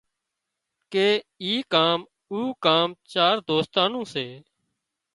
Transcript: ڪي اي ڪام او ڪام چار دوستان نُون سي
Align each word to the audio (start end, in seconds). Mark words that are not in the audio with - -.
ڪي 0.93 1.07
اي 1.43 1.53
ڪام 1.73 1.99
او 2.31 2.39
ڪام 2.65 2.89
چار 3.13 3.35
دوستان 3.49 3.87
نُون 3.93 4.05
سي 4.13 4.27